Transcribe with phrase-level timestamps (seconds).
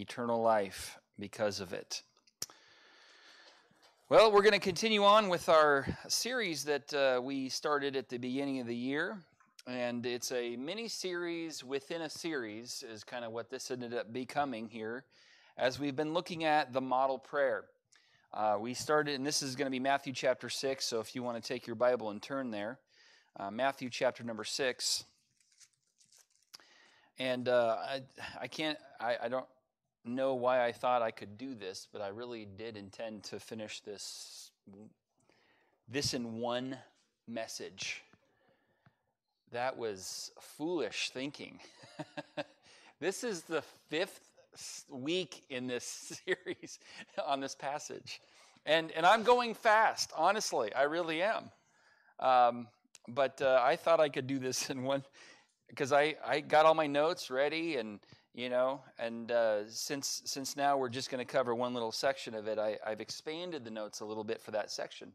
[0.00, 2.02] eternal life because of it.
[4.08, 8.18] Well, we're going to continue on with our series that uh, we started at the
[8.18, 9.18] beginning of the year.
[9.66, 14.12] And it's a mini series within a series, is kind of what this ended up
[14.12, 15.04] becoming here,
[15.56, 17.66] as we've been looking at the model prayer.
[18.32, 21.22] Uh, we started, and this is going to be Matthew chapter 6, so if you
[21.22, 22.78] want to take your Bible and turn there,
[23.38, 25.04] uh, Matthew chapter number 6.
[27.18, 28.02] And uh, I,
[28.40, 29.46] I can't, I, I don't
[30.04, 33.80] know why I thought I could do this, but I really did intend to finish
[33.80, 34.50] this
[35.88, 36.76] this in one
[37.26, 38.02] message.
[39.50, 41.58] That was foolish thinking.
[43.00, 44.30] this is the fifth
[44.88, 46.78] week in this series
[47.26, 48.20] on this passage.
[48.66, 51.50] And, and I'm going fast, honestly, I really am.
[52.20, 52.68] Um,
[53.08, 55.02] but uh, I thought I could do this in one,
[55.68, 57.98] because I, I got all my notes ready and
[58.34, 62.34] you know and uh, since since now we're just going to cover one little section
[62.34, 65.12] of it I, i've expanded the notes a little bit for that section.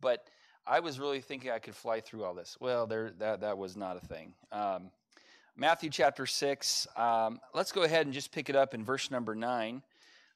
[0.00, 0.26] But
[0.66, 2.56] i was really thinking i could fly through all this.
[2.60, 4.34] Well there that, that was not a thing.
[4.52, 4.90] Um,
[5.56, 9.34] matthew chapter 6 um, let's go ahead and just pick it up in verse number
[9.34, 9.82] 9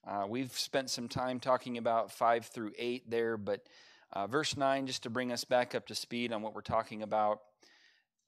[0.06, 3.66] uh, we've spent some time talking about 5 through 8 there but
[4.12, 7.02] uh, verse 9 just to bring us back up to speed on what we're talking
[7.02, 7.42] about.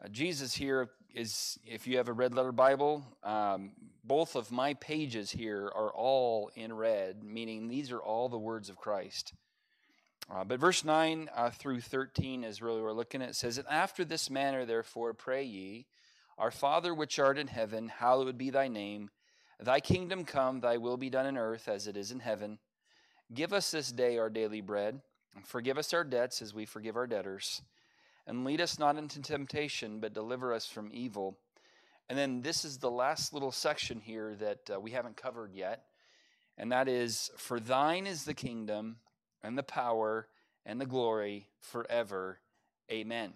[0.03, 3.73] Uh, Jesus here is, if you have a red letter Bible, um,
[4.05, 8.69] both of my pages here are all in red, meaning these are all the words
[8.69, 9.33] of Christ.
[10.31, 13.31] Uh, but verse 9 uh, through 13 is really we're looking at.
[13.31, 15.87] It says, after this manner, therefore, pray ye,
[16.39, 19.11] Our Father which art in heaven, hallowed be thy name.
[19.61, 22.59] Thy kingdom come, thy will be done in earth as it is in heaven.
[23.33, 25.01] Give us this day our daily bread,
[25.35, 27.63] and forgive us our debts as we forgive our debtors
[28.27, 31.39] and lead us not into temptation, but deliver us from evil.
[32.09, 35.85] And then this is the last little section here that uh, we haven't covered yet.
[36.59, 38.97] And that is For thine is the kingdom,
[39.43, 40.29] and the power,
[40.67, 42.39] and the glory forever.
[42.91, 43.33] Amen.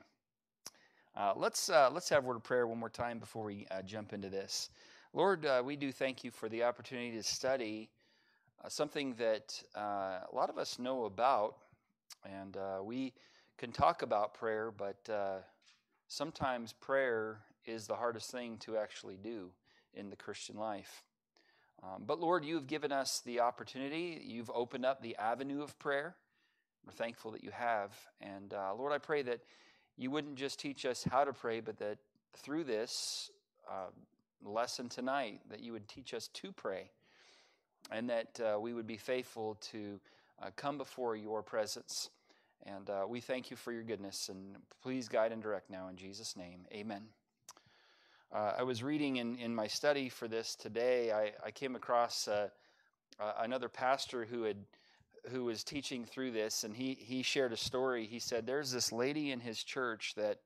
[1.16, 3.80] Uh, let's, uh, let's have a word of prayer one more time before we uh,
[3.82, 4.68] jump into this.
[5.14, 7.88] Lord, uh, we do thank you for the opportunity to study
[8.62, 11.56] uh, something that a lot of us know about.
[12.24, 13.14] And we
[13.58, 15.38] can talk about prayer, but uh,
[16.08, 19.50] sometimes prayer is the hardest thing to actually do
[19.94, 21.02] in the Christian life.
[21.82, 24.20] Um, but Lord, you've given us the opportunity.
[24.24, 26.14] You've opened up the avenue of prayer.
[26.84, 27.92] We're thankful that you have.
[28.20, 29.40] And uh, Lord, I pray that
[29.96, 31.98] you wouldn't just teach us how to pray, but that
[32.34, 33.30] through this
[33.68, 33.90] uh,
[34.44, 36.90] lesson tonight, that you would teach us to pray
[37.90, 39.98] and that uh, we would be faithful to
[40.42, 42.10] uh, come before your presence
[42.64, 44.28] and uh, we thank you for your goodness.
[44.28, 46.60] And please guide and direct now in Jesus' name.
[46.72, 47.02] Amen.
[48.32, 51.12] Uh, I was reading in, in my study for this today.
[51.12, 52.48] I, I came across uh,
[53.20, 54.56] uh another pastor who had
[55.30, 58.06] who was teaching through this, and he he shared a story.
[58.06, 60.38] He said there's this lady in his church that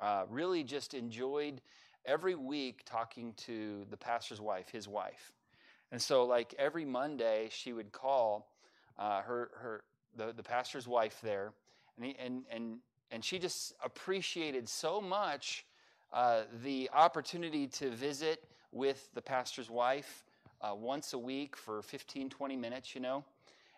[0.00, 1.60] uh, really just enjoyed
[2.04, 5.32] every week talking to the pastor's wife, his wife,
[5.92, 8.48] and so like every Monday she would call
[8.98, 9.84] uh, her her
[10.16, 11.52] the, the pastor's wife there,
[11.96, 12.78] and, he, and, and,
[13.10, 15.64] and she just appreciated so much
[16.12, 20.24] uh, the opportunity to visit with the pastor's wife
[20.60, 23.24] uh, once a week for 15, 20 minutes, you know.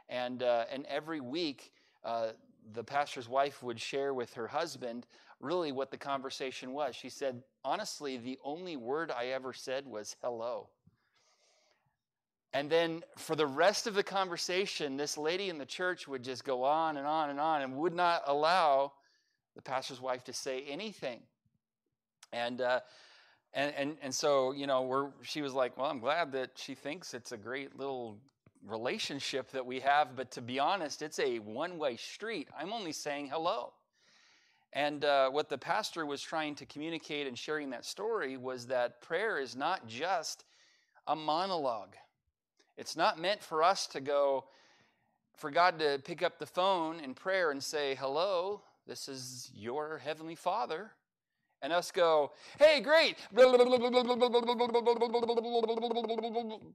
[0.08, 1.72] And, uh, and every week,
[2.04, 2.28] uh,
[2.72, 5.06] the pastor's wife would share with her husband
[5.41, 6.94] really what the conversation was.
[6.94, 10.68] She said, Honestly, the only word I ever said was hello.
[12.52, 16.44] And then for the rest of the conversation, this lady in the church would just
[16.44, 18.92] go on and on and on and would not allow
[19.54, 21.20] the pastor's wife to say anything.
[22.32, 22.80] And, uh,
[23.52, 26.74] and, and, and so, you know, we're, she was like, well, I'm glad that she
[26.74, 28.18] thinks it's a great little
[28.66, 32.48] relationship that we have, but to be honest, it's a one way street.
[32.58, 33.72] I'm only saying hello.
[34.72, 39.00] And uh, what the pastor was trying to communicate and sharing that story was that
[39.00, 40.44] prayer is not just
[41.06, 41.96] a monologue.
[42.80, 44.47] It's not meant for us to go,
[45.36, 49.98] for God to pick up the phone in prayer and say, Hello, this is your
[49.98, 50.91] Heavenly Father.
[51.60, 53.18] And us go, Hey, great.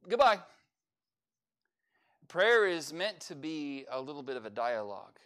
[0.07, 0.37] Goodbye.
[2.27, 5.17] Prayer is meant to be a little bit of a dialogue.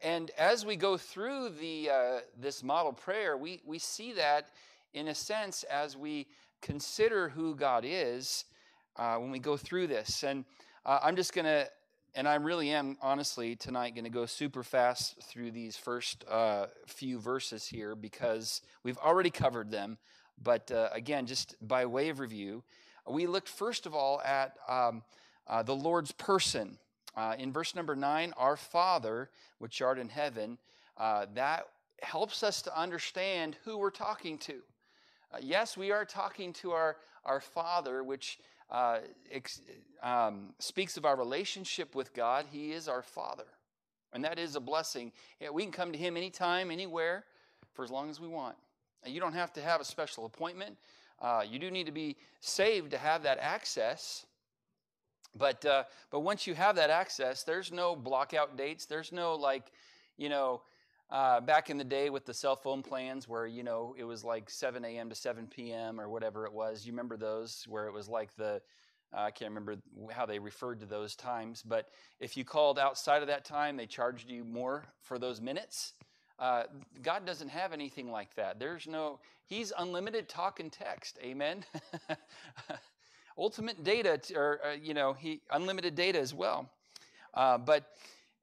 [0.00, 4.50] And as we go through the, uh, this model prayer, we, we see that
[4.94, 6.28] in a sense as we
[6.60, 8.44] consider who God is
[8.96, 10.22] uh, when we go through this.
[10.22, 10.44] And
[10.84, 11.68] uh, I'm just going to,
[12.14, 16.66] and I really am honestly tonight going to go super fast through these first uh,
[16.86, 19.98] few verses here because we've already covered them.
[20.42, 22.64] But uh, again, just by way of review,
[23.08, 25.02] we looked first of all at um,
[25.46, 26.78] uh, the Lord's person.
[27.14, 29.28] Uh, in verse number nine, our Father,
[29.58, 30.58] which art in heaven,
[30.98, 31.64] that
[32.02, 34.60] helps us to understand who we're talking to.
[35.40, 38.38] Yes, we are talking to our, our Father, which
[38.72, 38.98] uh,
[39.30, 39.60] ex-
[40.02, 42.46] um, speaks of our relationship with God.
[42.50, 43.44] He is our Father.
[44.12, 45.12] And that is a blessing.
[45.52, 47.24] We can come to Him anytime, anywhere,
[47.74, 48.56] for as long as we want.
[49.06, 50.76] You don't have to have a special appointment.
[51.20, 54.26] Uh, you do need to be saved to have that access.
[55.36, 58.86] But, uh, but once you have that access, there's no blockout dates.
[58.86, 59.72] There's no like,
[60.16, 60.62] you know,
[61.12, 64.24] uh, back in the day with the cell phone plans where, you know, it was
[64.24, 65.10] like 7 a.m.
[65.10, 66.00] to 7 p.m.
[66.00, 66.86] or whatever it was.
[66.86, 68.62] You remember those where it was like the,
[69.14, 69.76] uh, I can't remember
[70.10, 73.84] how they referred to those times, but if you called outside of that time, they
[73.84, 75.92] charged you more for those minutes.
[76.38, 76.62] Uh,
[77.02, 78.58] God doesn't have anything like that.
[78.58, 81.18] There's no, He's unlimited talk and text.
[81.22, 81.62] Amen.
[83.36, 86.70] Ultimate data, or, uh, you know, He unlimited data as well.
[87.34, 87.84] Uh, but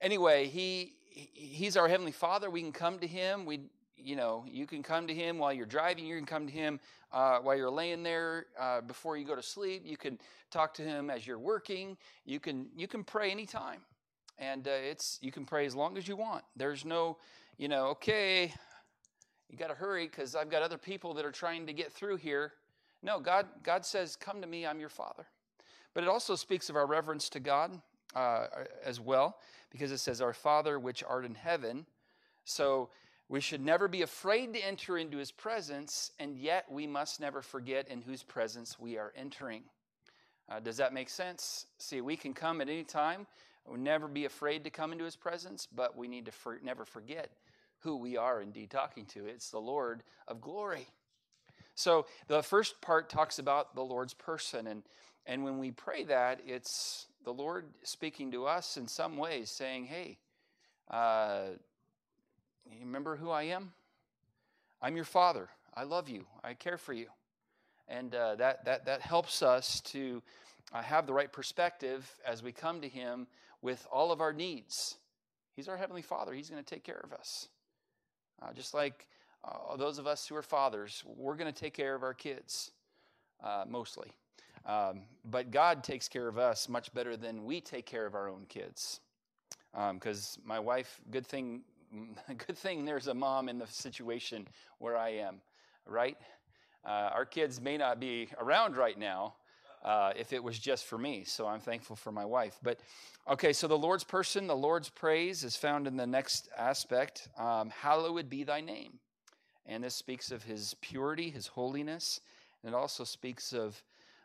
[0.01, 0.93] anyway, He
[1.33, 2.49] He's our Heavenly Father.
[2.49, 3.45] We can come to Him.
[3.45, 3.61] We,
[3.97, 6.05] you know, you can come to Him while you're driving.
[6.05, 6.79] You can come to Him
[7.11, 9.83] uh, while you're laying there uh, before you go to sleep.
[9.85, 10.19] You can
[10.51, 11.97] talk to Him as you're working.
[12.25, 13.81] You can you can pray anytime,
[14.37, 16.43] and uh, it's you can pray as long as you want.
[16.55, 17.17] There's no,
[17.57, 18.53] you know, okay,
[19.49, 22.17] you got to hurry because I've got other people that are trying to get through
[22.17, 22.53] here.
[23.03, 24.65] No, God God says, "Come to me.
[24.65, 25.25] I'm your Father."
[25.93, 27.81] But it also speaks of our reverence to God
[28.15, 28.47] uh,
[28.83, 29.37] as well,
[29.69, 31.85] because it says, "Our Father which art in heaven."
[32.45, 32.89] So
[33.27, 37.41] we should never be afraid to enter into his presence, and yet we must never
[37.41, 39.63] forget in whose presence we are entering.
[40.49, 41.67] Uh, does that make sense?
[41.77, 43.27] See, we can come at any time.
[43.67, 46.85] We'll never be afraid to come into his presence, but we need to for, never
[46.85, 47.29] forget
[47.81, 49.27] who we are indeed talking to.
[49.27, 50.87] It's the Lord of glory.
[51.75, 54.83] So the first part talks about the Lord's person, and,
[55.25, 59.85] and when we pray that, it's the Lord speaking to us in some ways, saying,
[59.85, 60.17] Hey,
[60.89, 61.41] uh,
[62.71, 63.71] you remember who I am?
[64.81, 65.49] I'm your father.
[65.73, 66.25] I love you.
[66.43, 67.07] I care for you.
[67.87, 70.21] And uh, that, that, that helps us to
[70.73, 73.27] uh, have the right perspective as we come to Him
[73.61, 74.97] with all of our needs.
[75.55, 77.49] He's our Heavenly Father, He's going to take care of us.
[78.41, 79.07] Uh, just like
[79.43, 82.71] uh, those of us who are fathers, we're going to take care of our kids,
[83.43, 84.11] uh, mostly.
[84.65, 88.29] Um, but God takes care of us much better than we take care of our
[88.29, 88.99] own kids.
[89.93, 91.61] Because um, my wife, good thing
[92.47, 94.47] good thing there's a mom in the situation
[94.77, 95.41] where I am,
[95.85, 96.17] right?
[96.85, 99.33] Uh, our kids may not be around right now
[99.83, 102.57] uh, if it was just for me, so I'm thankful for my wife.
[102.61, 102.79] But
[103.29, 107.69] okay, so the Lord's person, the Lord's praise is found in the next aspect um,
[107.69, 108.99] Hallowed be thy name.
[109.65, 112.21] And this speaks of his purity, his holiness,
[112.63, 113.81] and it also speaks of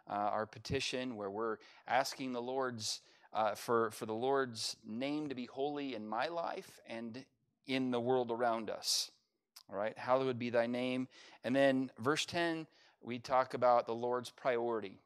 [0.09, 3.01] uh, our petition where we're asking the Lord's.
[3.33, 7.25] Uh, for, for the Lord's name to be holy in my life and
[7.67, 9.11] in the world around us.
[9.71, 11.09] All right, hallowed be thy name.
[11.43, 12.67] And then verse 10,
[13.01, 14.99] we talk about the Lord's priority.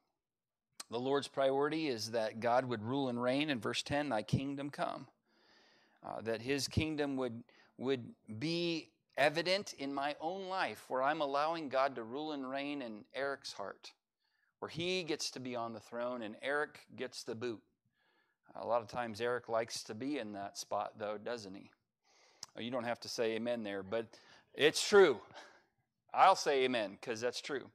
[0.90, 3.50] The Lord's priority is that God would rule and reign.
[3.50, 5.06] In verse 10, thy kingdom come.
[6.04, 7.42] Uh, that his kingdom would,
[7.76, 8.04] would
[8.38, 13.04] be evident in my own life, where I'm allowing God to rule and reign in
[13.14, 13.92] Eric's heart,
[14.58, 17.60] where he gets to be on the throne and Eric gets the boot.
[18.56, 21.70] A lot of times, Eric likes to be in that spot, though, doesn't he?
[22.56, 24.06] Oh, you don't have to say amen there, but
[24.54, 25.18] it's true.
[26.12, 27.68] I'll say amen because that's true.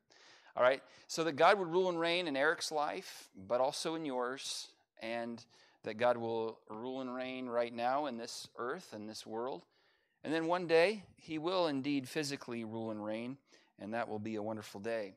[0.57, 0.81] All right?
[1.07, 4.67] So that God would rule and reign in Eric's life, but also in yours,
[5.01, 5.43] and
[5.83, 9.63] that God will rule and reign right now in this earth and this world.
[10.23, 13.37] And then one day, He will indeed physically rule and reign,
[13.79, 15.13] and that will be a wonderful day.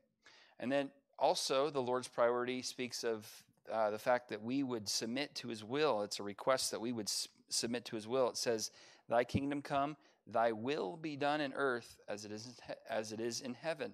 [0.60, 3.26] And then also, the Lord's priority speaks of
[3.72, 6.02] uh, the fact that we would submit to His will.
[6.02, 8.28] It's a request that we would s- submit to His will.
[8.28, 8.70] It says,
[9.08, 9.96] Thy kingdom come,
[10.26, 13.92] thy will be done in earth as it is as it is in heaven.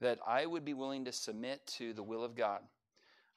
[0.00, 2.60] That I would be willing to submit to the will of God.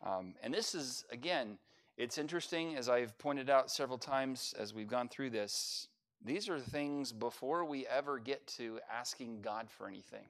[0.03, 1.57] Um, and this is again,
[1.97, 5.89] it's interesting as I've pointed out several times as we've gone through this.
[6.23, 10.25] These are things before we ever get to asking God for anything.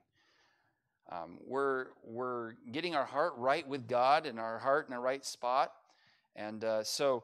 [1.11, 5.23] Um, we're we're getting our heart right with God and our heart in the right
[5.25, 5.71] spot,
[6.35, 7.23] and uh, so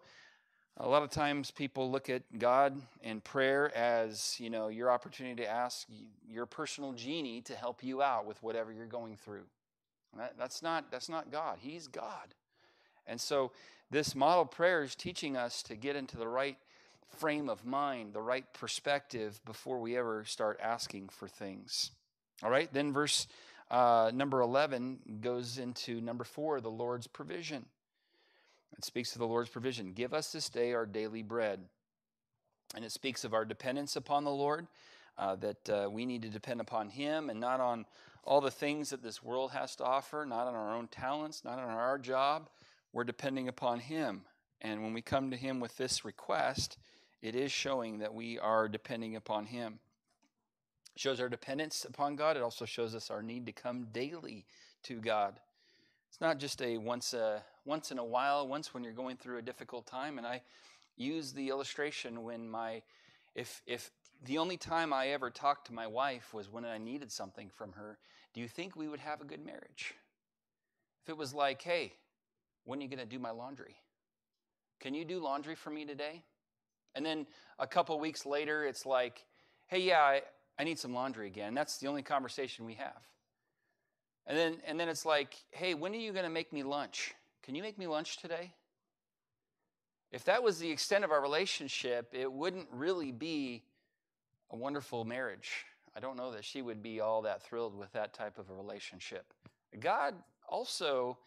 [0.78, 5.44] a lot of times people look at God and prayer as, you know, your opportunity
[5.44, 5.88] to ask
[6.28, 9.44] your personal genie to help you out with whatever you're going through.
[10.18, 11.58] That, that's not that's not God.
[11.60, 12.34] He's God.
[13.06, 13.52] And so
[13.90, 16.58] this model prayer is teaching us to get into the right
[17.18, 21.92] frame of mind, the right perspective before we ever start asking for things.
[22.44, 23.28] All right, then verse
[23.72, 27.66] uh, number 11 goes into number four, the Lord's provision.
[28.78, 29.94] It speaks of the Lord's provision.
[29.94, 31.62] Give us this day our daily bread.
[32.76, 34.68] And it speaks of our dependence upon the Lord,
[35.18, 37.86] uh, that uh, we need to depend upon Him and not on
[38.26, 41.58] all the things that this world has to offer, not on our own talents, not
[41.58, 42.50] on our job.
[42.92, 44.24] We're depending upon Him.
[44.60, 46.78] And when we come to Him with this request,
[47.22, 49.80] it is showing that we are depending upon Him.
[50.96, 52.38] Shows our dependence upon God.
[52.38, 54.46] It also shows us our need to come daily
[54.84, 55.40] to God.
[56.10, 59.38] It's not just a once a once in a while, once when you're going through
[59.38, 60.18] a difficult time.
[60.18, 60.42] And I
[60.98, 62.82] use the illustration when my
[63.36, 63.92] if if
[64.24, 67.74] the only time I ever talked to my wife was when I needed something from
[67.74, 67.98] her,
[68.34, 69.96] do you think we would have a good marriage?
[71.04, 71.94] If it was like, hey,
[72.66, 73.76] when are you going to do my laundry?
[74.80, 76.24] Can you do laundry for me today?
[76.94, 77.26] And then
[77.58, 79.26] a couple weeks later, it's like,
[79.68, 80.22] hey, yeah, I,
[80.62, 81.56] I need some laundry again.
[81.56, 83.02] That's the only conversation we have.
[84.28, 87.16] And then, and then it's like, hey, when are you going to make me lunch?
[87.42, 88.54] Can you make me lunch today?
[90.12, 93.64] If that was the extent of our relationship, it wouldn't really be
[94.52, 95.66] a wonderful marriage.
[95.96, 98.54] I don't know that she would be all that thrilled with that type of a
[98.54, 99.34] relationship.
[99.80, 100.14] God
[100.48, 101.18] also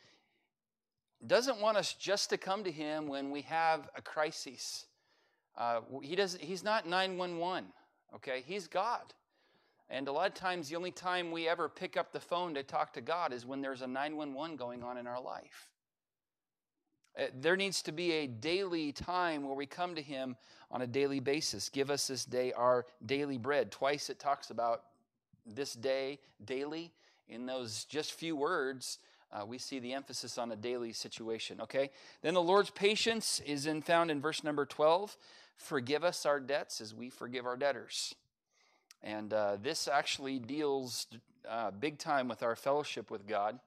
[1.26, 4.86] doesn't want us just to come to Him when we have a crisis.
[5.58, 7.64] Uh, he doesn't, he's not 911,
[8.14, 8.44] okay?
[8.46, 9.12] He's God.
[9.94, 12.64] And a lot of times, the only time we ever pick up the phone to
[12.64, 15.70] talk to God is when there's a 911 going on in our life.
[17.16, 20.34] Uh, there needs to be a daily time where we come to Him
[20.68, 21.68] on a daily basis.
[21.68, 23.70] Give us this day our daily bread.
[23.70, 24.82] Twice it talks about
[25.46, 26.90] this day daily.
[27.28, 28.98] In those just few words,
[29.32, 31.60] uh, we see the emphasis on a daily situation.
[31.60, 31.90] Okay?
[32.20, 35.16] Then the Lord's patience is in, found in verse number 12.
[35.54, 38.16] Forgive us our debts as we forgive our debtors.
[39.04, 41.06] And uh, this actually deals
[41.48, 43.60] uh, big time with our fellowship with God.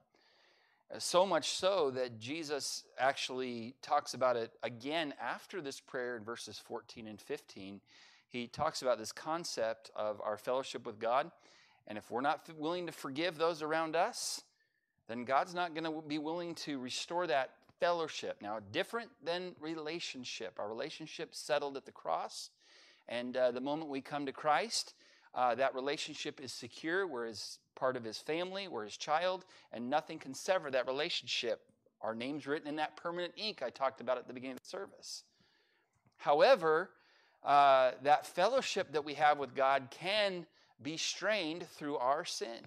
[0.92, 6.24] Uh, so much so that Jesus actually talks about it again after this prayer in
[6.24, 7.80] verses 14 and 15.
[8.28, 11.30] He talks about this concept of our fellowship with God.
[11.86, 14.42] And if we're not willing to forgive those around us,
[15.06, 18.38] then God's not going to be willing to restore that fellowship.
[18.42, 20.58] Now, different than relationship.
[20.58, 22.50] Our relationship settled at the cross.
[23.08, 24.94] And uh, the moment we come to Christ,
[25.38, 27.06] uh, that relationship is secure.
[27.06, 31.60] Whereas part of his family, we're his child, and nothing can sever that relationship.
[32.00, 34.68] Our name's written in that permanent ink I talked about at the beginning of the
[34.68, 35.22] service.
[36.16, 36.90] However,
[37.44, 40.44] uh, that fellowship that we have with God can
[40.82, 42.66] be strained through our sin.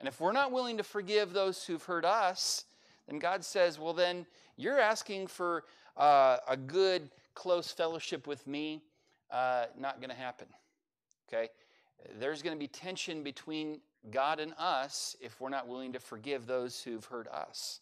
[0.00, 2.64] And if we're not willing to forgive those who've hurt us,
[3.08, 4.24] then God says, well, then
[4.56, 5.64] you're asking for
[5.98, 8.82] uh, a good, close fellowship with me.
[9.30, 10.46] Uh, not going to happen.
[11.28, 11.50] Okay?
[12.18, 16.46] There's going to be tension between God and us if we're not willing to forgive
[16.46, 17.80] those who've hurt us.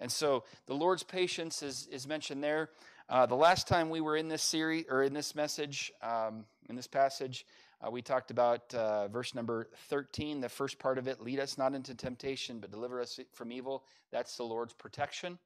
[0.00, 2.70] And so the Lord's patience is, is mentioned there.
[3.08, 6.76] Uh, the last time we were in this series or in this message, um, in
[6.76, 7.46] this passage,
[7.80, 11.56] uh, we talked about uh, verse number 13, the first part of it lead us
[11.56, 13.84] not into temptation, but deliver us from evil.
[14.10, 15.38] That's the Lord's protection.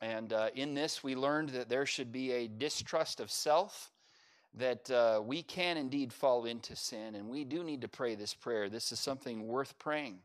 [0.00, 3.91] And uh, in this, we learned that there should be a distrust of self
[4.54, 8.34] that uh, we can indeed fall into sin, and we do need to pray this
[8.34, 8.68] prayer.
[8.68, 10.18] This is something worth praying.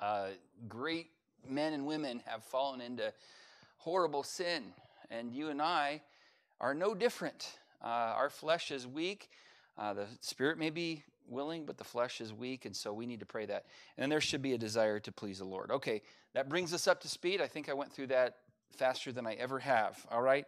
[0.00, 0.28] Uh,
[0.68, 1.10] great
[1.48, 3.12] men and women have fallen into
[3.78, 4.64] horrible sin,
[5.10, 6.02] and you and I
[6.60, 7.58] are no different.
[7.82, 9.30] Uh, our flesh is weak.
[9.78, 13.20] Uh, the spirit may be willing, but the flesh is weak, and so we need
[13.20, 13.66] to pray that.
[13.98, 15.70] And there should be a desire to please the Lord.
[15.70, 16.02] Okay,
[16.34, 17.40] that brings us up to speed.
[17.40, 18.38] I think I went through that
[18.70, 20.04] faster than I ever have.
[20.10, 20.46] All right.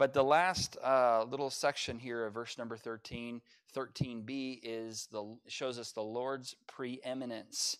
[0.00, 3.42] But the last uh, little section here of verse number 13,
[3.76, 7.76] 13b, is the shows us the Lord's preeminence.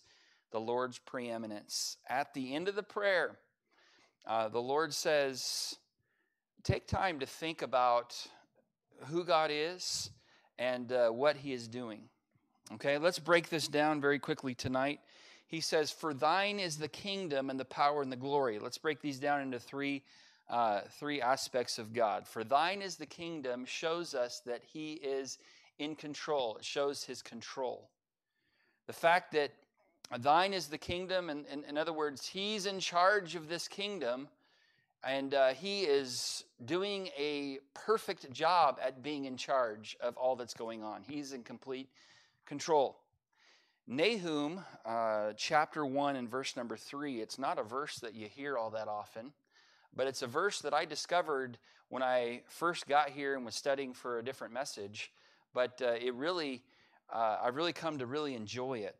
[0.51, 1.97] The Lord's preeminence.
[2.07, 3.39] At the end of the prayer,
[4.27, 5.75] uh, the Lord says,
[6.61, 8.15] Take time to think about
[9.07, 10.11] who God is
[10.59, 12.03] and uh, what He is doing.
[12.73, 14.99] Okay, let's break this down very quickly tonight.
[15.47, 18.59] He says, For thine is the kingdom and the power and the glory.
[18.59, 20.03] Let's break these down into three
[20.51, 22.27] uh, three aspects of God.
[22.27, 25.37] For thine is the kingdom shows us that he is
[25.79, 27.89] in control, it shows his control.
[28.85, 29.51] The fact that
[30.19, 34.27] thine is the kingdom, and, in other words, he's in charge of this kingdom,
[35.03, 40.53] and uh, he is doing a perfect job at being in charge of all that's
[40.53, 41.01] going on.
[41.07, 41.89] He's in complete
[42.45, 42.97] control.
[43.87, 48.57] Nahum, uh, chapter 1 and verse number 3, it's not a verse that you hear
[48.57, 49.31] all that often.
[49.95, 51.57] But it's a verse that I discovered
[51.89, 55.11] when I first got here and was studying for a different message.
[55.53, 56.63] But uh, it really,
[57.13, 58.95] uh, I've really come to really enjoy it.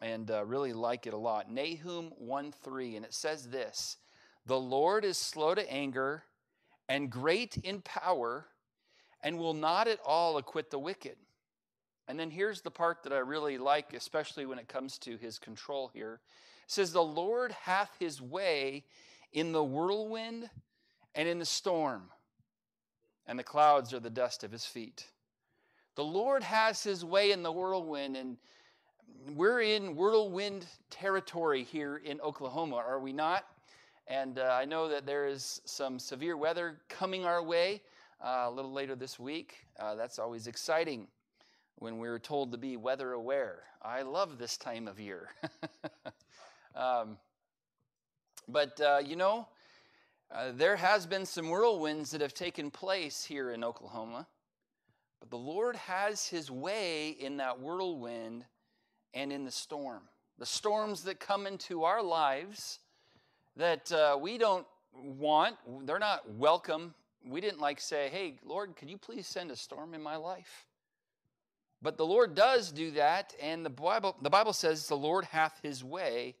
[0.00, 1.50] and uh, really like it a lot.
[1.50, 3.96] Nahum 1 3, and it says this
[4.46, 6.24] The Lord is slow to anger
[6.88, 8.46] and great in power,
[9.22, 11.16] and will not at all acquit the wicked.
[12.08, 15.38] And then here's the part that I really like, especially when it comes to his
[15.38, 16.20] control here.
[16.64, 18.84] It says, The Lord hath his way
[19.32, 20.48] in the whirlwind
[21.14, 22.10] and in the storm,
[23.26, 25.06] and the clouds are the dust of his feet.
[25.94, 28.36] The Lord has his way in the whirlwind, and
[29.34, 33.46] we're in whirlwind territory here in Oklahoma, are we not?
[34.06, 37.82] And uh, I know that there is some severe weather coming our way
[38.24, 39.66] uh, a little later this week.
[39.78, 41.08] Uh, that's always exciting
[41.76, 43.64] when we're told to be weather aware.
[43.82, 45.28] I love this time of year.
[46.74, 47.18] um,
[48.48, 49.48] but, uh, you know,
[50.30, 54.26] uh, there has been some whirlwinds that have taken place here in Oklahoma.
[55.20, 58.44] But the Lord has his way in that whirlwind
[59.14, 60.02] and in the storm.
[60.38, 62.80] The storms that come into our lives
[63.56, 66.94] that uh, we don't want, they're not welcome.
[67.24, 70.66] We didn't like say, hey, Lord, could you please send a storm in my life?
[71.82, 75.60] But the Lord does do that, and the Bible, the Bible says the Lord hath
[75.62, 76.34] his way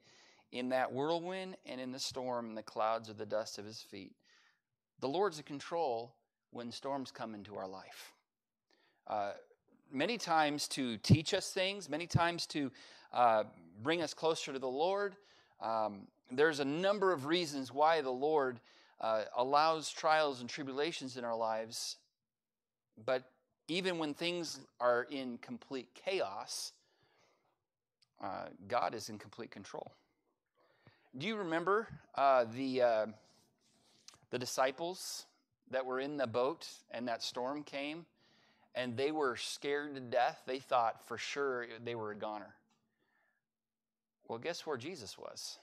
[0.52, 3.80] in that whirlwind and in the storm, and the clouds are the dust of his
[3.80, 4.12] feet.
[5.00, 6.14] The Lord's in control
[6.50, 8.12] when storms come into our life.
[9.06, 9.32] Uh,
[9.92, 12.70] many times to teach us things, many times to
[13.12, 13.44] uh,
[13.82, 15.16] bring us closer to the Lord.
[15.60, 18.60] Um, there's a number of reasons why the Lord
[19.00, 21.96] uh, allows trials and tribulations in our lives,
[23.04, 23.24] but
[23.68, 26.72] even when things are in complete chaos,
[28.22, 29.92] uh, God is in complete control.
[31.18, 33.06] Do you remember uh, the uh,
[34.30, 35.24] the disciples
[35.70, 38.04] that were in the boat and that storm came,
[38.74, 40.42] and they were scared to death?
[40.46, 42.54] They thought for sure they were a goner.
[44.28, 45.58] Well, guess where Jesus was?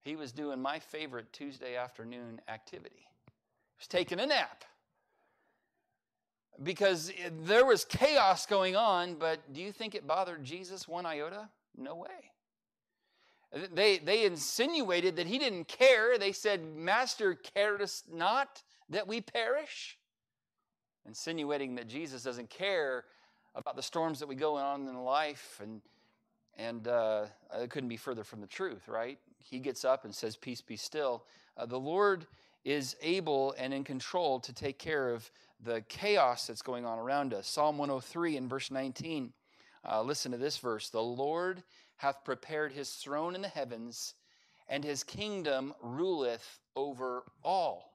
[0.00, 3.06] He was doing my favorite Tuesday afternoon activity.
[3.26, 4.64] He was taking a nap.
[6.62, 11.48] Because there was chaos going on, but do you think it bothered Jesus one iota?
[11.76, 12.30] No way.
[13.72, 16.18] They, they insinuated that he didn't care.
[16.18, 19.96] They said, Master, carest not that we perish?
[21.06, 23.04] Insinuating that Jesus doesn't care
[23.54, 25.80] about the storms that we go on in life and
[26.56, 27.26] and uh,
[27.58, 29.18] it couldn't be further from the truth, right?
[29.38, 31.24] He gets up and says, Peace be still.
[31.56, 32.26] Uh, the Lord
[32.64, 35.30] is able and in control to take care of
[35.62, 37.46] the chaos that's going on around us.
[37.46, 39.32] Psalm 103 in verse 19.
[39.86, 41.62] Uh, listen to this verse The Lord
[42.04, 44.12] hath prepared his throne in the heavens,
[44.68, 47.94] and his kingdom ruleth over all.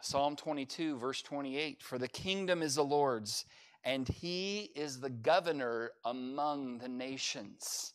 [0.00, 3.44] Psalm 22, verse 28 For the kingdom is the Lord's
[3.82, 7.94] and he is the governor among the nations.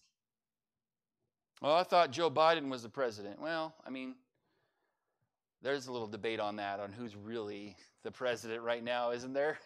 [1.61, 3.39] Well, I thought Joe Biden was the president.
[3.39, 4.15] Well, I mean,
[5.61, 9.57] there's a little debate on that, on who's really the president right now, isn't there?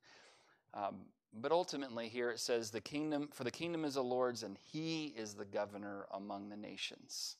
[0.74, 1.00] um,
[1.32, 5.08] but ultimately, here it says, "The kingdom, for the kingdom is the Lord's, and He
[5.08, 7.36] is the governor among the nations."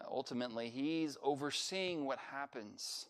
[0.00, 3.06] Uh, ultimately, He's overseeing what happens.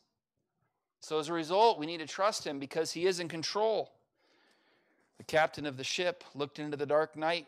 [1.05, 3.93] So as a result, we need to trust him because he is in control.
[5.19, 7.47] The captain of the ship looked into the dark night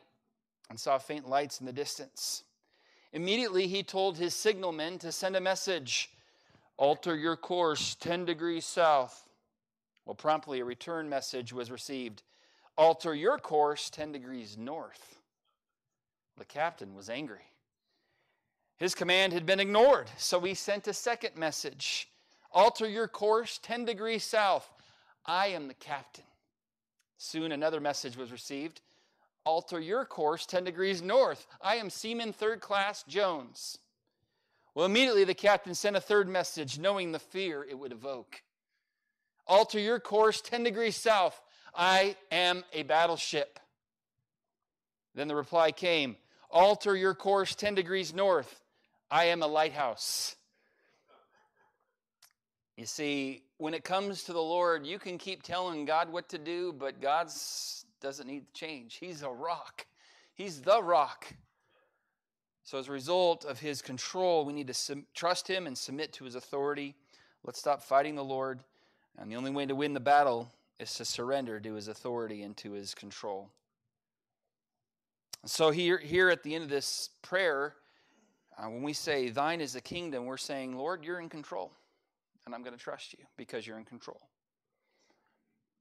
[0.68, 2.42] and saw faint lights in the distance.
[3.14, 6.10] Immediately, he told his signalmen to send a message
[6.76, 9.25] alter your course 10 degrees south.
[10.06, 12.22] Well, promptly a return message was received
[12.78, 15.18] alter your course 10 degrees north.
[16.38, 17.44] The captain was angry.
[18.76, 22.08] His command had been ignored, so he sent a second message
[22.52, 24.66] Alter your course 10 degrees south.
[25.26, 26.24] I am the captain.
[27.18, 28.80] Soon another message was received.
[29.44, 31.46] Alter your course 10 degrees north.
[31.60, 33.78] I am Seaman Third Class Jones.
[34.74, 38.42] Well, immediately the captain sent a third message, knowing the fear it would evoke.
[39.46, 41.40] Alter your course 10 degrees south.
[41.74, 43.60] I am a battleship.
[45.14, 46.16] Then the reply came
[46.50, 48.60] Alter your course 10 degrees north.
[49.10, 50.36] I am a lighthouse.
[52.76, 56.38] You see, when it comes to the Lord, you can keep telling God what to
[56.38, 57.28] do, but God
[58.00, 58.96] doesn't need to change.
[58.96, 59.86] He's a rock,
[60.34, 61.26] He's the rock.
[62.64, 66.24] So, as a result of His control, we need to trust Him and submit to
[66.24, 66.96] His authority.
[67.44, 68.60] Let's stop fighting the Lord.
[69.18, 72.56] And the only way to win the battle is to surrender to His authority and
[72.58, 73.50] to His control.
[75.44, 77.74] So, here, here at the end of this prayer,
[78.58, 81.72] uh, when we say, Thine is the kingdom, we're saying, Lord, you're in control
[82.46, 84.20] and I'm going to trust you because you're in control.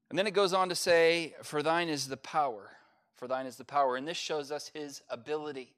[0.09, 2.71] And then it goes on to say, For thine is the power,
[3.15, 3.95] for thine is the power.
[3.95, 5.73] And this shows us his ability.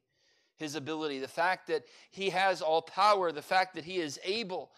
[0.56, 4.72] His ability, the fact that he has all power, the fact that he is able.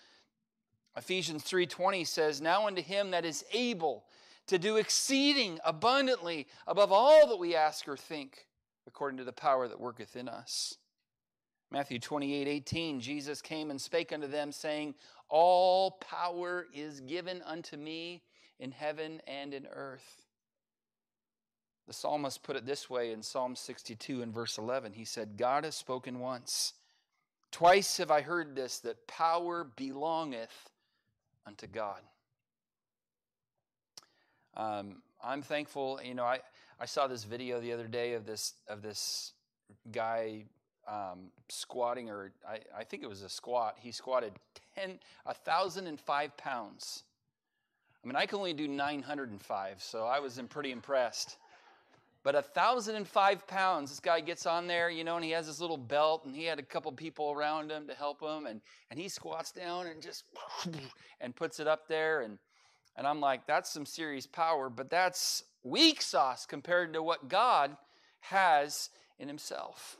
[0.96, 4.06] Ephesians 3:20 says, "Now unto him that is able
[4.46, 8.48] to do exceeding abundantly above all that we ask or think,
[8.86, 10.76] according to the power that worketh in us."
[11.70, 14.96] Matthew 28 18, Jesus came and spake unto them, saying,
[15.28, 18.24] All power is given unto me
[18.58, 20.26] in heaven and in earth.
[21.86, 24.92] The psalmist put it this way in Psalm 62 and verse 11.
[24.92, 26.74] He said, God has spoken once.
[27.52, 30.70] Twice have I heard this, that power belongeth
[31.46, 32.00] unto God.
[34.56, 36.40] Um, I'm thankful, you know, I,
[36.78, 39.32] I saw this video the other day of this, of this
[39.92, 40.44] guy
[40.88, 43.76] um, squatting, or I, I think it was a squat.
[43.78, 44.32] He squatted
[44.76, 47.04] 10, a 1,005 pounds.
[48.02, 51.36] I mean, I can only do 905, so I was pretty impressed.
[52.22, 55.30] But a thousand and five pounds, this guy gets on there, you know, and he
[55.30, 58.46] has his little belt, and he had a couple people around him to help him,
[58.46, 60.24] and, and he squats down and just
[61.20, 62.38] and puts it up there, and
[62.96, 67.76] and I'm like, that's some serious power, but that's weak sauce compared to what God
[68.20, 69.96] has in Himself.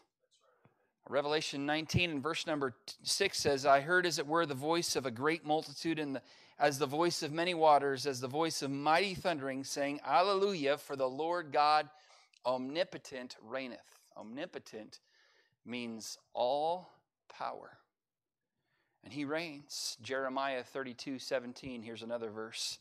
[1.09, 5.07] Revelation 19 and verse number 6 says, I heard as it were the voice of
[5.07, 6.23] a great multitude, and the,
[6.59, 10.95] as the voice of many waters, as the voice of mighty thundering, saying, Alleluia, for
[10.95, 11.89] the Lord God
[12.47, 13.99] omnipotent reigneth.
[14.17, 15.01] Omnipotent
[15.65, 16.91] means all
[17.29, 17.79] power.
[19.05, 19.97] And he reigns.
[20.03, 22.79] Jeremiah 32 17, here's another verse.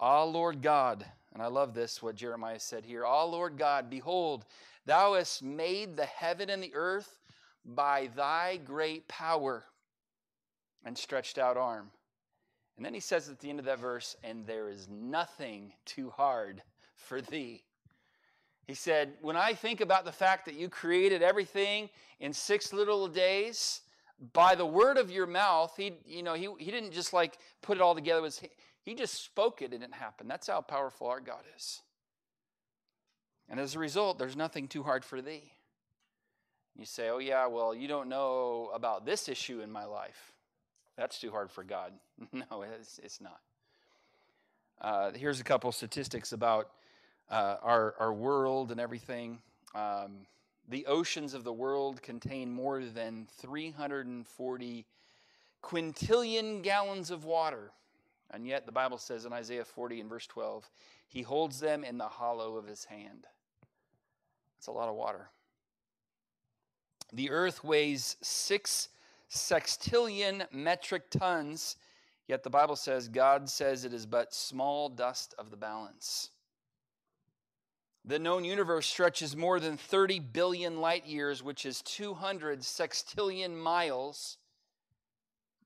[0.00, 3.04] Ah, Lord God, and I love this, what Jeremiah said here.
[3.04, 4.44] Ah, Lord God, behold,
[4.86, 7.18] thou hast made the heaven and the earth
[7.64, 9.64] by thy great power
[10.84, 11.90] and stretched out arm.
[12.76, 16.10] And then he says at the end of that verse, and there is nothing too
[16.10, 16.62] hard
[16.94, 17.64] for thee.
[18.68, 21.88] He said, When I think about the fact that you created everything
[22.20, 23.80] in six little days,
[24.34, 27.78] by the word of your mouth, he, you know, he, he didn't just like put
[27.78, 28.20] it all together.
[28.20, 28.40] Was
[28.82, 30.30] he just spoke it and it happened.
[30.30, 31.80] That's how powerful our God is.
[33.48, 35.52] And as a result, there's nothing too hard for thee.
[36.78, 40.32] You say, oh, yeah, well, you don't know about this issue in my life.
[40.96, 41.92] That's too hard for God.
[42.32, 43.40] no, it's, it's not.
[44.80, 46.70] Uh, here's a couple statistics about
[47.30, 49.38] uh, our, our world and everything.
[49.74, 50.26] Um,
[50.68, 54.86] the oceans of the world contain more than 340
[55.62, 57.70] quintillion gallons of water.
[58.30, 60.68] And yet, the Bible says in Isaiah 40 and verse 12,
[61.08, 63.26] He holds them in the hollow of His hand.
[64.56, 65.30] That's a lot of water.
[67.12, 68.90] The earth weighs six
[69.30, 71.76] sextillion metric tons,
[72.26, 76.30] yet the Bible says God says it is but small dust of the balance.
[78.04, 84.38] The known universe stretches more than 30 billion light years, which is 200 sextillion miles.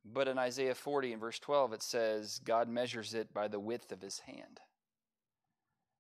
[0.05, 3.93] But in Isaiah 40 and verse 12, it says, God measures it by the width
[3.93, 4.61] of his hand.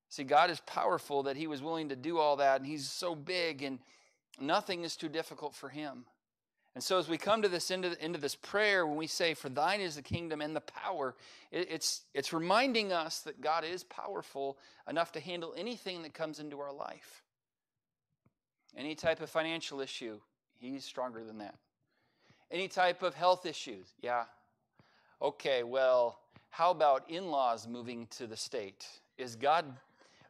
[0.08, 3.14] See, God is powerful that he was willing to do all that, and he's so
[3.14, 3.78] big, and
[4.40, 6.06] nothing is too difficult for him.
[6.74, 9.06] And so, as we come to this end of, end of this prayer, when we
[9.06, 11.14] say, For thine is the kingdom and the power,
[11.50, 14.56] it, it's, it's reminding us that God is powerful
[14.88, 17.22] enough to handle anything that comes into our life.
[18.74, 20.18] Any type of financial issue,
[20.60, 21.56] He's stronger than that.
[22.50, 24.24] Any type of health issues, yeah.
[25.20, 28.86] Okay, well, how about in laws moving to the state?
[29.18, 29.66] Is God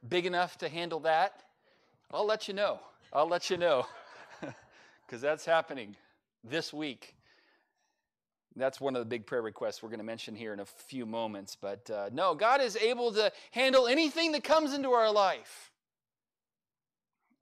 [0.08, 1.44] big enough to handle that?
[2.10, 2.80] I'll let you know.
[3.12, 3.86] I'll let you know
[5.06, 5.94] because that's happening
[6.44, 7.14] this week.
[8.54, 11.06] That's one of the big prayer requests we're going to mention here in a few
[11.06, 11.56] moments.
[11.58, 15.70] But uh, no, God is able to handle anything that comes into our life.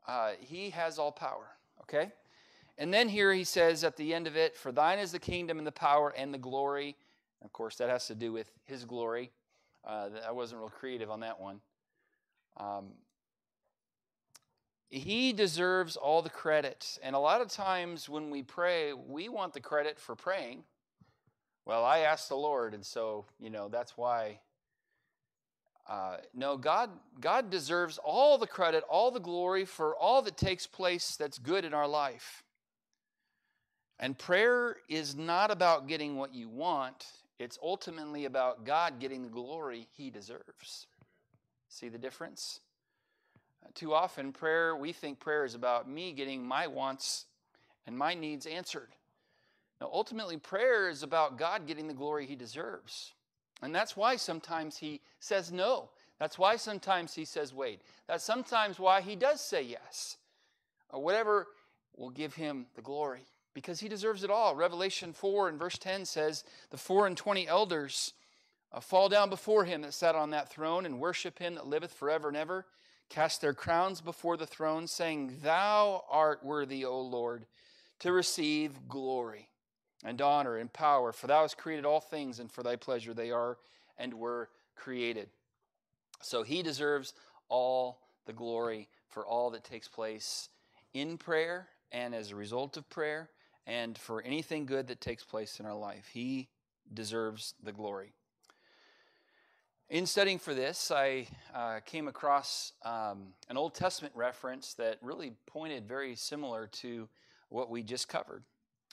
[0.06, 1.46] Uh, he has all power,
[1.82, 2.12] okay?
[2.78, 5.58] And then here he says at the end of it, For thine is the kingdom
[5.58, 6.96] and the power and the glory.
[7.44, 9.30] Of course, that has to do with his glory.
[9.86, 11.60] Uh, I wasn't real creative on that one.
[12.56, 12.92] Um,
[14.90, 16.98] he deserves all the credit.
[17.02, 20.64] And a lot of times when we pray, we want the credit for praying.
[21.64, 24.40] Well, I asked the Lord, and so, you know, that's why.
[25.88, 30.66] Uh, no, God, God deserves all the credit, all the glory for all that takes
[30.66, 32.42] place that's good in our life.
[33.98, 37.06] And prayer is not about getting what you want,
[37.38, 40.86] it's ultimately about God getting the glory he deserves.
[41.68, 42.60] See the difference?
[43.74, 47.26] Too often, prayer, we think prayer is about me getting my wants
[47.86, 48.88] and my needs answered.
[49.80, 53.12] Now, ultimately, prayer is about God getting the glory he deserves.
[53.62, 55.90] And that's why sometimes he says no.
[56.18, 57.80] That's why sometimes he says wait.
[58.06, 60.16] That's sometimes why he does say yes.
[60.90, 61.46] Or whatever
[61.96, 64.54] will give him the glory because he deserves it all.
[64.54, 68.12] Revelation 4 and verse 10 says, The four and twenty elders
[68.72, 71.92] uh, fall down before him that sat on that throne and worship him that liveth
[71.92, 72.66] forever and ever,
[73.10, 77.44] cast their crowns before the throne, saying, Thou art worthy, O Lord,
[77.98, 79.48] to receive glory
[80.02, 83.30] and honor and power, for thou hast created all things, and for thy pleasure they
[83.30, 83.58] are
[83.98, 85.28] and were created.
[86.22, 87.12] So he deserves
[87.48, 90.48] all the glory for all that takes place
[90.94, 93.28] in prayer and as a result of prayer
[93.66, 96.08] and for anything good that takes place in our life.
[96.12, 96.48] He
[96.92, 98.12] deserves the glory.
[99.90, 105.32] In studying for this, I uh, came across um, an Old Testament reference that really
[105.46, 107.08] pointed very similar to
[107.48, 108.44] what we just covered.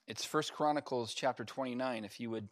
[0.07, 2.03] It's First Chronicles chapter 29.
[2.03, 2.47] If you would,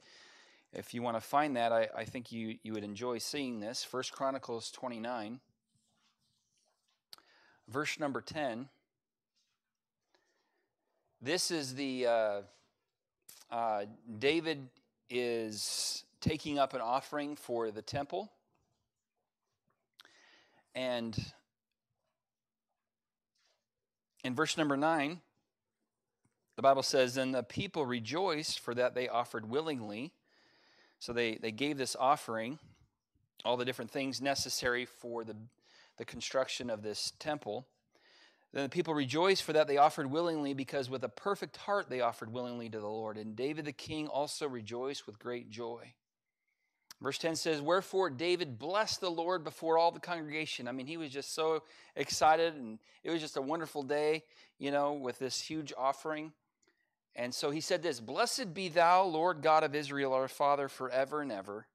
[0.73, 3.83] if you want to find that, I, I think you, you would enjoy seeing this.
[3.83, 5.39] First Chronicles 29,
[7.67, 8.69] verse number 10.
[11.19, 12.41] This is the uh,
[13.49, 13.85] uh,
[14.19, 14.69] David
[15.09, 18.31] is taking up an offering for the temple.
[20.75, 21.17] And
[24.23, 25.21] in verse number 9,
[26.57, 30.11] the Bible says, And the people rejoiced for that they offered willingly.
[30.99, 32.59] So they, they gave this offering,
[33.43, 35.35] all the different things necessary for the,
[35.97, 37.67] the construction of this temple.
[38.53, 42.01] Then the people rejoiced for that they offered willingly, because with a perfect heart they
[42.01, 43.17] offered willingly to the Lord.
[43.17, 45.93] And David the king also rejoiced with great joy.
[47.05, 50.67] Verse 10 says, Wherefore David blessed the Lord before all the congregation.
[50.67, 51.61] I mean, he was just so
[51.95, 54.23] excited, and it was just a wonderful day,
[54.57, 56.31] you know, with this huge offering.
[57.15, 61.21] And so he said this Blessed be thou, Lord God of Israel, our Father, forever
[61.21, 61.67] and ever.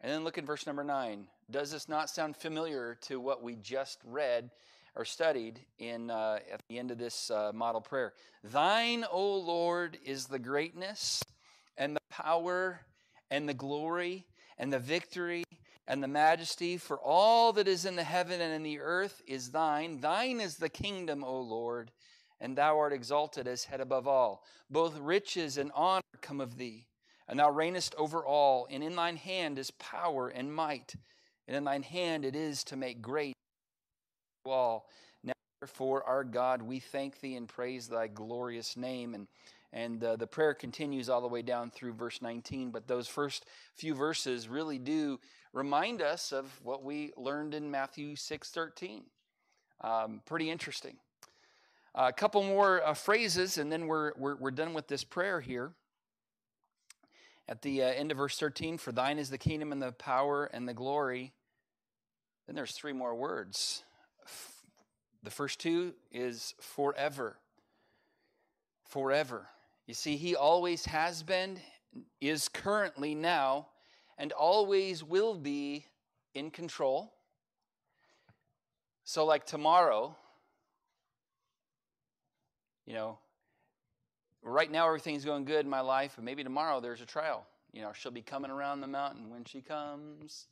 [0.00, 1.28] And then look at verse number 9.
[1.48, 4.50] Does this not sound familiar to what we just read
[4.96, 8.14] or studied in, uh, at the end of this uh, model prayer?
[8.42, 11.22] Thine, O Lord, is the greatness
[11.76, 12.80] and the power
[13.30, 14.26] and the glory
[14.58, 15.44] and the victory
[15.86, 19.50] and the majesty, for all that is in the heaven and in the earth is
[19.50, 20.00] thine.
[20.00, 21.90] Thine is the kingdom, O Lord
[22.40, 24.44] and thou art exalted as head above all.
[24.70, 26.86] Both riches and honor come of thee,
[27.26, 30.94] and thou reignest over all, and in thine hand is power and might,
[31.46, 33.34] and in thine hand it is to make great
[34.44, 34.88] all.
[35.22, 39.14] Now, therefore, our God, we thank thee and praise thy glorious name.
[39.14, 39.26] And
[39.72, 43.46] and uh, the prayer continues all the way down through verse 19, but those first
[43.74, 45.20] few verses really do
[45.52, 49.04] remind us of what we learned in Matthew 6 13.
[49.80, 50.96] Um, pretty interesting
[51.94, 55.72] a couple more uh, phrases, and then we're, we're, we're, done with this prayer here.
[57.48, 60.44] At the uh, end of verse 13, for thine is the kingdom and the power
[60.44, 61.32] and the glory.
[62.46, 63.82] Then there's three more words.
[65.22, 67.38] The first two is forever.
[68.84, 69.48] Forever.
[69.88, 71.58] You see, he always has been,
[72.20, 73.68] is currently now,
[74.18, 75.86] and always will be
[76.34, 77.14] in control.
[79.04, 80.14] So, like tomorrow,
[82.84, 83.18] you know,
[84.42, 87.46] right now everything's going good in my life, but maybe tomorrow there's a trial.
[87.72, 90.48] You know, she'll be coming around the mountain when she comes.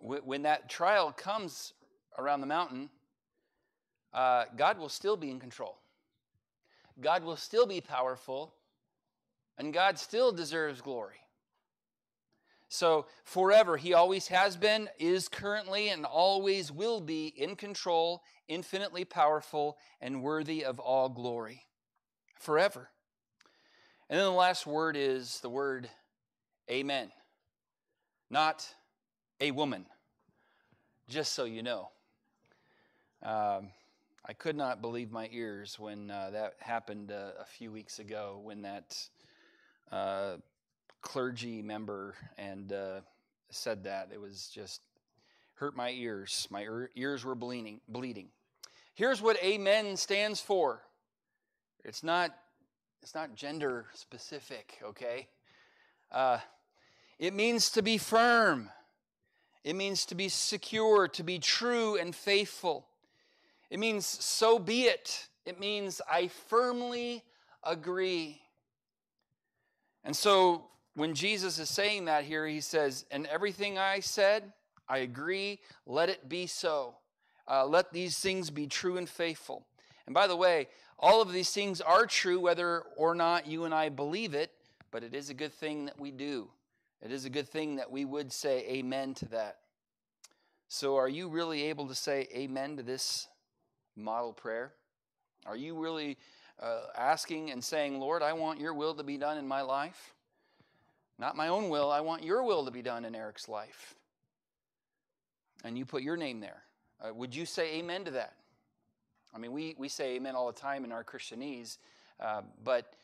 [0.00, 1.72] When that trial comes
[2.18, 2.90] around the mountain,
[4.12, 5.78] uh, God will still be in control.
[7.00, 8.54] God will still be powerful,
[9.58, 11.16] and God still deserves glory.
[12.68, 19.04] So, forever, He always has been, is currently, and always will be in control, infinitely
[19.04, 21.66] powerful, and worthy of all glory.
[22.38, 22.90] Forever.
[24.08, 25.88] And then the last word is the word
[26.70, 27.10] amen,
[28.30, 28.66] not
[29.40, 29.86] a woman,
[31.08, 31.90] just so you know.
[33.22, 33.70] Um,
[34.26, 38.40] I could not believe my ears when uh, that happened uh, a few weeks ago
[38.42, 38.96] when that.
[39.92, 40.36] Uh,
[41.04, 43.00] clergy member and uh,
[43.50, 44.08] said that.
[44.12, 44.80] It was just
[45.54, 46.48] hurt my ears.
[46.50, 47.80] My ears were bleeding.
[47.88, 48.28] Bleeding.
[48.94, 50.80] Here's what Amen stands for.
[51.84, 52.34] It's not.
[53.02, 54.78] It's not gender specific.
[54.82, 55.28] Okay.
[56.10, 56.38] Uh,
[57.18, 58.70] it means to be firm.
[59.62, 62.86] It means to be secure, to be true and faithful.
[63.74, 65.26] It means so be it.
[65.44, 67.24] It means I firmly
[67.64, 68.40] agree.
[70.04, 74.52] And so when Jesus is saying that here, he says, And everything I said,
[74.88, 76.94] I agree, let it be so.
[77.50, 79.66] Uh, let these things be true and faithful.
[80.06, 83.74] And by the way, all of these things are true whether or not you and
[83.74, 84.52] I believe it,
[84.92, 86.48] but it is a good thing that we do.
[87.02, 89.56] It is a good thing that we would say amen to that.
[90.68, 93.26] So, are you really able to say amen to this
[93.96, 94.72] model prayer?
[95.46, 96.16] Are you really
[96.60, 100.14] uh, asking and saying, Lord, I want your will to be done in my life?
[101.18, 103.94] Not my own will, I want your will to be done in Eric's life.
[105.62, 106.62] And you put your name there.
[107.00, 108.34] Uh, would you say amen to that?
[109.34, 111.78] I mean, we, we say amen all the time in our Christianese,
[112.20, 112.94] uh, but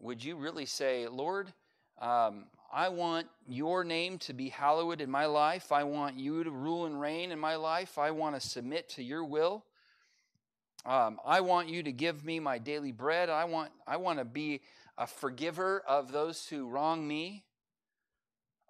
[0.00, 1.52] would you really say, Lord,
[2.00, 5.72] um, I want your name to be hallowed in my life.
[5.72, 7.98] I want you to rule and reign in my life.
[7.98, 9.64] I want to submit to your will.
[10.86, 13.30] Um, I want you to give me my daily bread.
[13.30, 14.60] I want, I want to be
[14.98, 17.44] a forgiver of those who wrong me.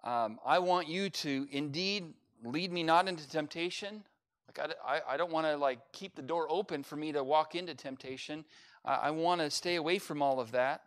[0.03, 4.03] Um, I want you to indeed lead me not into temptation.
[4.47, 7.23] Like I, I, I don't want to like keep the door open for me to
[7.23, 8.45] walk into temptation.
[8.85, 10.83] I, I want to stay away from all of that.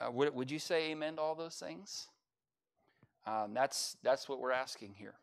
[0.00, 2.08] Uh, would, would you say amen to all those things?
[3.26, 5.14] Um, that's, that's what we're asking here.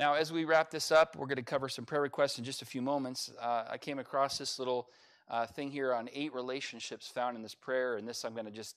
[0.00, 2.62] Now, as we wrap this up, we're going to cover some prayer requests in just
[2.62, 3.30] a few moments.
[3.38, 4.88] Uh, I came across this little
[5.28, 8.50] uh, thing here on eight relationships found in this prayer, and this I'm going to
[8.50, 8.76] just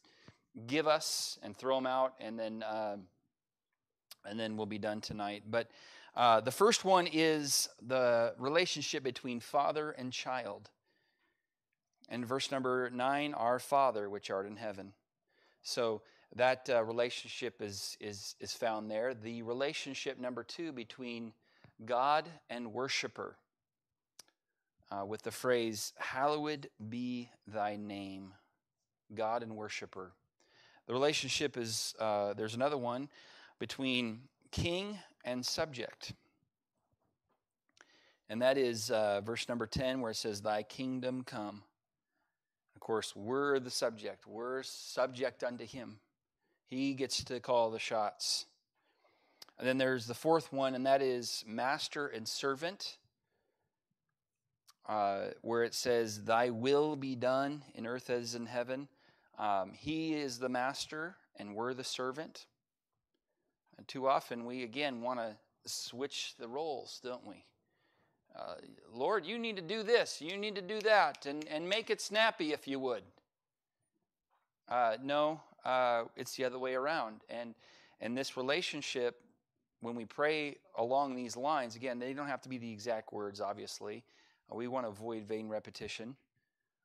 [0.68, 3.04] give us and throw them out, and then um,
[4.26, 5.44] and then we'll be done tonight.
[5.50, 5.72] But
[6.14, 10.72] uh, the first one is the relationship between father and child.
[12.10, 14.92] And verse number nine, our Father which art in heaven.
[15.62, 16.02] So
[16.36, 19.14] that uh, relationship is, is, is found there.
[19.14, 21.34] The relationship number two between
[21.86, 23.36] God and worshiper
[24.92, 28.34] uh, with the phrase, Hallowed be thy name,
[29.14, 30.12] God and worshiper.
[30.88, 33.10] The relationship is, uh, there's another one
[33.60, 36.14] between king and subject.
[38.30, 41.64] And that is uh, verse number 10, where it says, Thy kingdom come.
[42.76, 46.00] Of course, we're the subject, we're subject unto him.
[46.66, 48.46] He gets to call the shots.
[49.60, 52.98] And then there's the fourth one, and that is master and servant,
[54.88, 58.88] uh, where it says, Thy will be done in earth as in heaven.
[59.38, 62.48] Um, he is the master, and we're the servant.
[63.78, 67.46] And too often we, again, want to switch the roles, don't we?
[68.36, 68.56] Uh,
[68.92, 72.02] Lord, you need to do this, you need to do that, and, and make it
[72.02, 73.04] snappy if you would.
[74.68, 77.22] Uh, no, uh, it's the other way around.
[77.30, 77.56] And,
[78.02, 79.22] and this relationship,
[79.82, 83.42] when we pray along these lines, again, they don't have to be the exact words,
[83.42, 84.04] obviously.
[84.52, 86.16] Uh, we want to avoid vain repetition.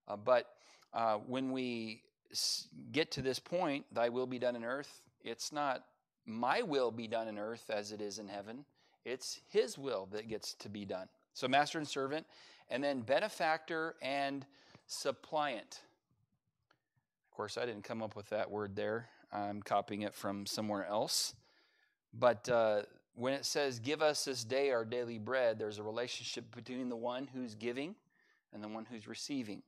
[0.06, 0.54] Uh, but
[0.94, 2.02] uh, when we
[2.92, 5.84] get to this point, thy will be done in earth, it's not
[6.26, 8.64] my will be done in earth as it is in heaven.
[9.04, 11.08] It's his will that gets to be done.
[11.32, 12.26] So, master and servant,
[12.68, 14.44] and then benefactor and
[14.86, 15.80] suppliant
[17.38, 19.10] course, I didn't come up with that word there.
[19.32, 21.36] I'm copying it from somewhere else.
[22.12, 22.82] But uh,
[23.14, 26.96] when it says, Give us this day our daily bread, there's a relationship between the
[26.96, 27.94] one who's giving
[28.52, 29.62] and the one who's receiving.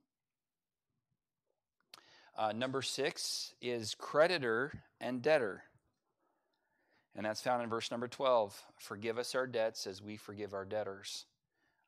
[2.37, 5.63] Uh, number six is creditor and debtor.
[7.15, 8.61] And that's found in verse number 12.
[8.79, 11.23] Forgive us our debts as we forgive our debtors.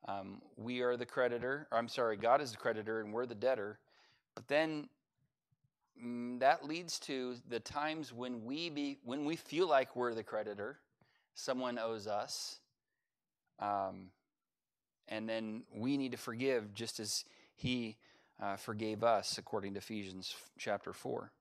[0.08, 3.80] Um, we are the creditor, I'm sorry, God is the creditor and we're the debtor.
[4.34, 4.88] But then
[6.39, 10.79] that leads to the times when we be when we feel like we're the creditor,
[11.34, 12.60] someone owes us,
[13.60, 14.10] um,
[15.08, 17.25] and then we need to forgive just as
[17.56, 17.97] He
[18.41, 21.32] uh, forgave us, according to Ephesians chapter four.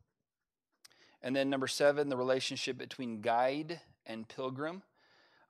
[1.23, 4.83] And then number seven, the relationship between guide and pilgrim.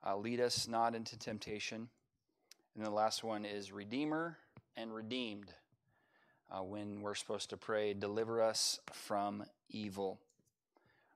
[0.05, 1.87] Uh, lead us not into temptation.
[2.75, 4.37] And the last one is redeemer
[4.75, 5.53] and redeemed
[6.51, 10.19] uh, when we're supposed to pray, deliver us from evil.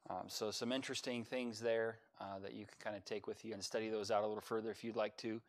[0.10, 3.54] Um, so, some interesting things there uh, that you can kind of take with you
[3.54, 5.42] and study those out a little further if you'd like to.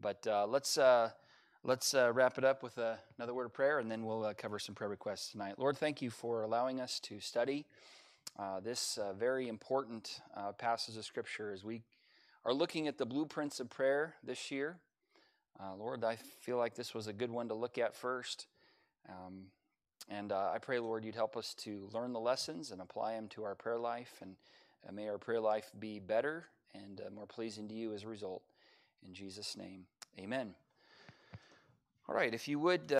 [0.00, 1.10] But uh, let's uh,
[1.64, 4.58] let's uh, wrap it up with uh, another word of prayer, and then we'll cover
[4.58, 5.54] some prayer requests tonight.
[5.58, 7.66] Lord, thank you for allowing us to study
[8.62, 10.20] this very important
[10.58, 11.82] passage of Scripture as we
[12.44, 14.76] are looking at the blueprints of prayer this year.
[15.78, 18.46] Lord, I feel like this was a good one to look at first.
[19.08, 19.44] Um,
[20.08, 23.28] and uh, I pray, Lord, you'd help us to learn the lessons and apply them
[23.28, 24.14] to our prayer life.
[24.20, 24.36] And
[24.88, 28.08] uh, may our prayer life be better and uh, more pleasing to you as a
[28.08, 28.42] result.
[29.06, 29.84] In Jesus' name,
[30.18, 30.54] amen.
[32.08, 32.80] All right, if you would.
[32.80, 32.84] Uh,